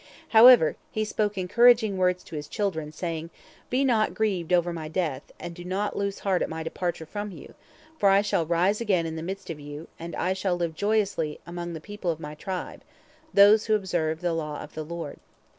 [0.29, 3.29] However, he spoke encouraging words to his children, saying:
[3.69, 7.29] "Be not grieved over my death, and do not lose heart at my departure from
[7.31, 7.53] you,
[7.99, 11.39] for I shall arise again in the midst of you, and I shall live joyously
[11.45, 12.81] among the people of my tribe,
[13.31, 15.19] those who observe the law of the Lord.